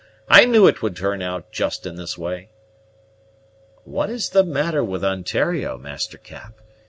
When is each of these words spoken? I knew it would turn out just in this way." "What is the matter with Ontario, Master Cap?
I 0.27 0.45
knew 0.45 0.65
it 0.65 0.81
would 0.81 0.95
turn 0.95 1.21
out 1.21 1.51
just 1.51 1.85
in 1.85 1.95
this 1.95 2.17
way." 2.17 2.49
"What 3.83 4.09
is 4.09 4.31
the 4.31 4.43
matter 4.43 4.83
with 4.83 5.03
Ontario, 5.05 5.77
Master 5.77 6.17
Cap? 6.17 6.59